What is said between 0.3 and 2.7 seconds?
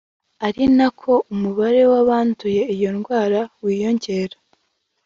ari nako umubare w’abanduye